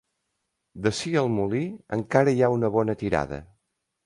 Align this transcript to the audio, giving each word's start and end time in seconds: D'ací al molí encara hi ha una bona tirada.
D'ací 0.85 1.13
al 1.21 1.29
molí 1.33 1.61
encara 1.99 2.35
hi 2.39 2.43
ha 2.43 2.51
una 2.57 2.73
bona 2.79 2.97
tirada. 3.05 3.41